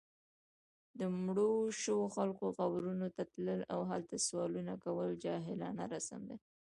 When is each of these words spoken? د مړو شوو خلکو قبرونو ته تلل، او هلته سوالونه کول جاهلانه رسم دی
د 0.99 1.01
مړو 1.23 1.51
شوو 1.81 2.05
خلکو 2.15 2.45
قبرونو 2.59 3.07
ته 3.15 3.23
تلل، 3.33 3.61
او 3.73 3.79
هلته 3.91 4.15
سوالونه 4.27 4.73
کول 4.83 5.09
جاهلانه 5.25 5.83
رسم 5.93 6.21
دی 6.29 6.37